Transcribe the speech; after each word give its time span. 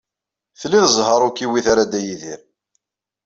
Tlid 0.59 0.85
zzheṛ 0.95 1.21
ur 1.27 1.31
k-iwit 1.33 1.65
ara 1.71 1.83
Dda 1.87 2.01
Yidir. 2.05 2.39